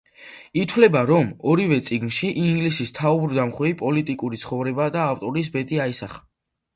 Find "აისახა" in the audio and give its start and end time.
5.85-6.23